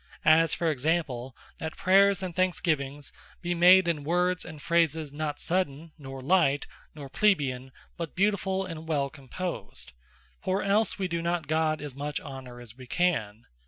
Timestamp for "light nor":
6.23-7.07